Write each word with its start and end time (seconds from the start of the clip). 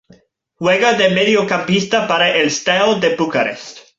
Juega 0.55 0.93
de 0.93 1.09
mediocampista 1.11 2.07
para 2.07 2.35
el 2.35 2.49
Steaua 2.49 2.95
de 2.99 3.15
Bucarest. 3.15 3.77